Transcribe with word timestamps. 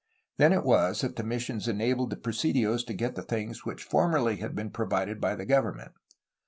Then 0.37 0.51
it 0.51 0.63
was 0.63 1.01
that 1.01 1.15
ths 1.15 1.23
missions 1.23 1.67
enabled 1.67 2.09
the 2.09 2.15
presidios 2.15 2.83
to 2.85 2.93
get 2.95 3.13
the 3.13 3.21
things 3.21 3.65
which 3.65 3.83
formerly 3.83 4.37
had 4.37 4.55
been 4.55 4.71
provided 4.71 5.21
by 5.21 5.35
the 5.35 5.45
government. 5.45 5.91